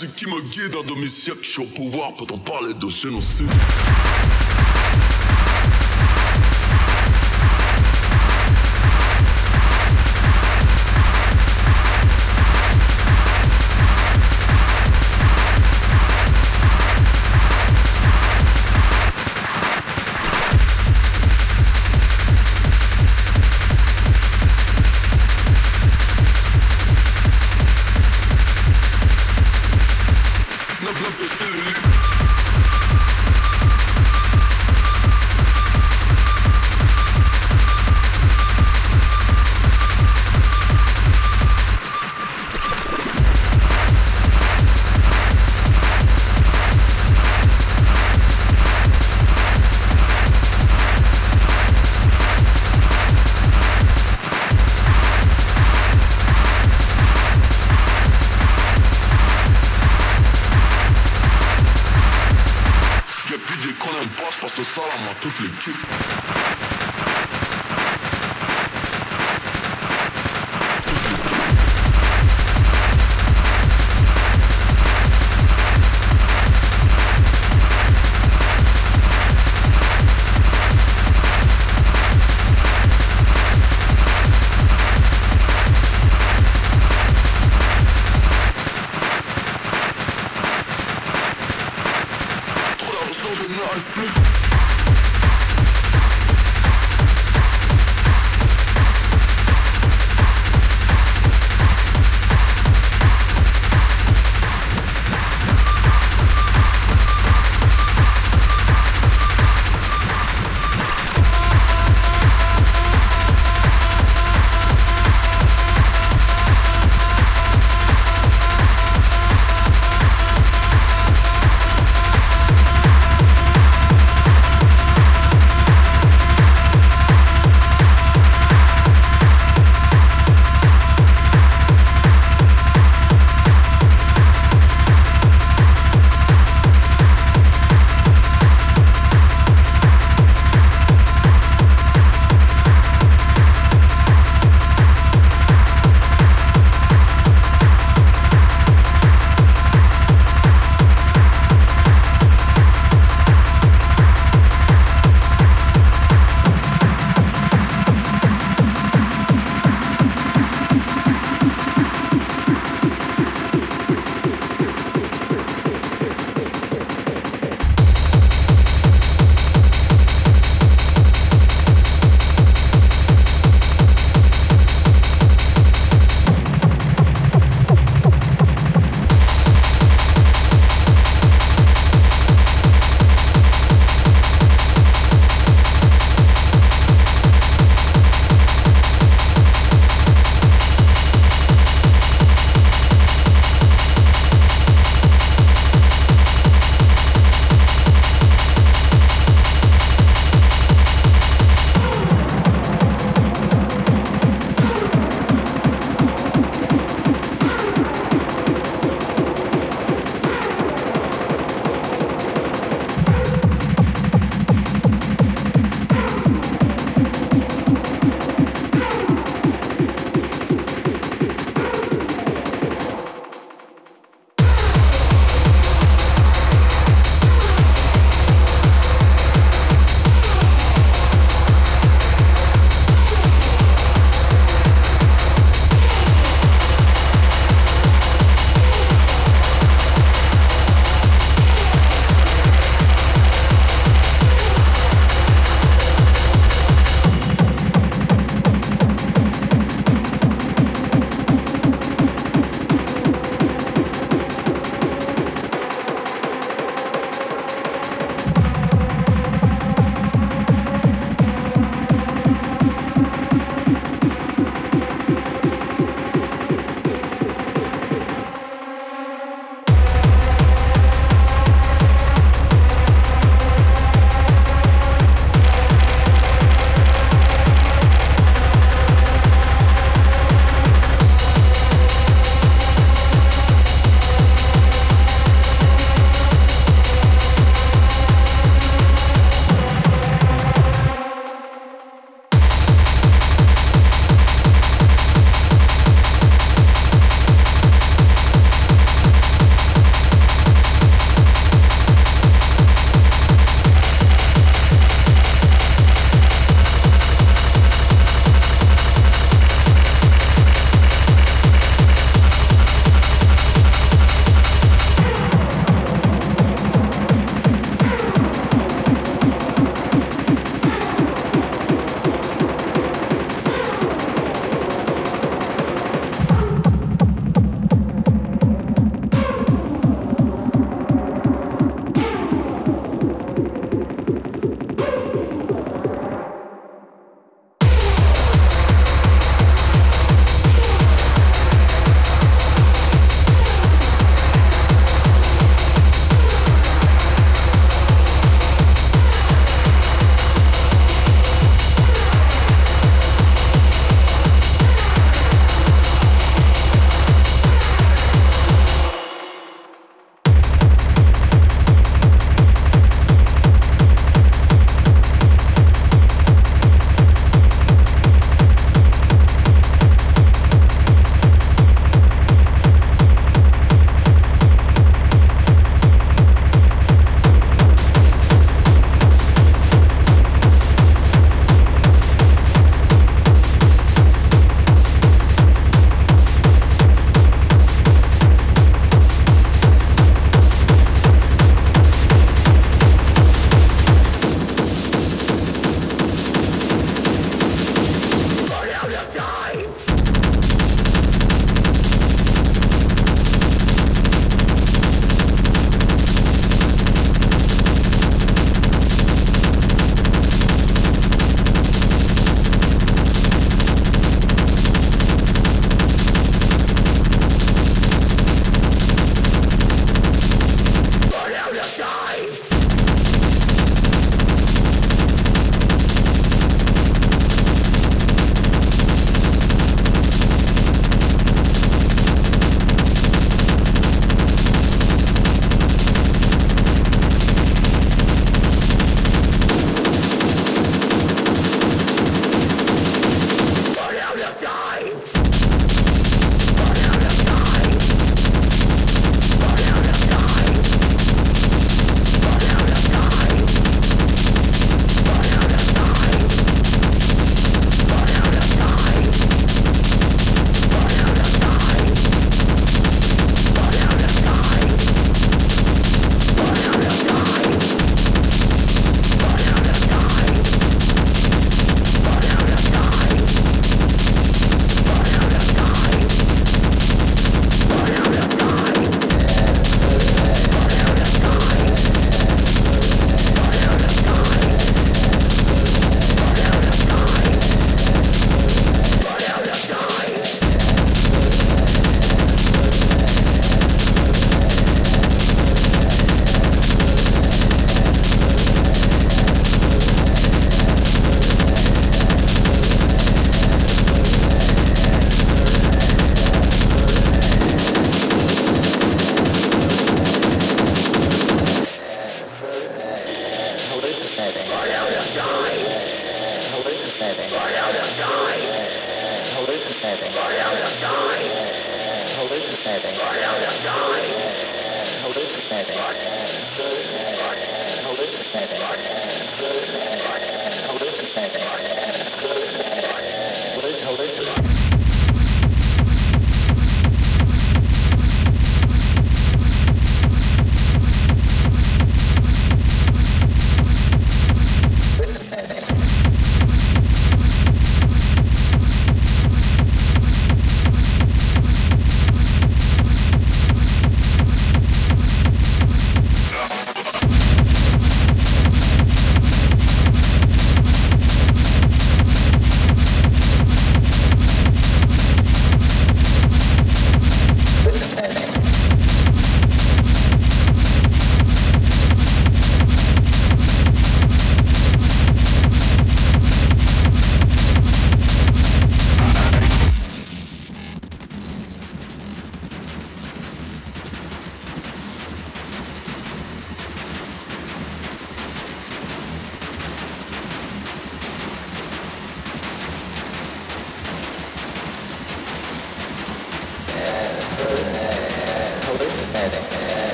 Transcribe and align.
Jésus 0.00 0.12
qui 0.16 0.26
me 0.26 0.40
guide 0.40 0.76
à 0.76 0.82
demi-siècle, 0.82 1.40
je 1.42 1.50
suis 1.50 1.62
au 1.62 1.66
pouvoir, 1.66 2.14
peut-on 2.14 2.38
parler 2.38 2.72
de 2.72 2.88
génocide? 2.88 3.50